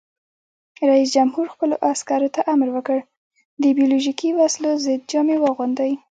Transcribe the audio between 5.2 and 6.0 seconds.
واغوندئ!